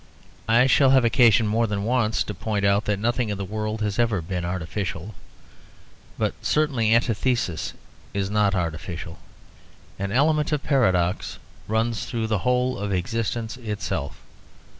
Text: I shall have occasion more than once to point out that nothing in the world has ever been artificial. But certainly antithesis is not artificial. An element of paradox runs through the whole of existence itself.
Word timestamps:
I 0.47 0.65
shall 0.65 0.89
have 0.89 1.05
occasion 1.05 1.45
more 1.45 1.67
than 1.67 1.83
once 1.83 2.23
to 2.23 2.33
point 2.33 2.65
out 2.65 2.85
that 2.85 2.97
nothing 2.97 3.29
in 3.29 3.37
the 3.37 3.45
world 3.45 3.81
has 3.81 3.99
ever 3.99 4.19
been 4.19 4.43
artificial. 4.43 5.13
But 6.17 6.33
certainly 6.41 6.91
antithesis 6.95 7.73
is 8.11 8.31
not 8.31 8.55
artificial. 8.55 9.19
An 9.99 10.11
element 10.11 10.51
of 10.51 10.63
paradox 10.63 11.37
runs 11.67 12.05
through 12.07 12.25
the 12.25 12.39
whole 12.39 12.79
of 12.79 12.91
existence 12.91 13.57
itself. 13.57 14.17